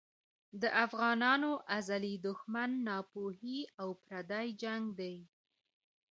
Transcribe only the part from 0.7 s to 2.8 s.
افغانانو ازلي دښمن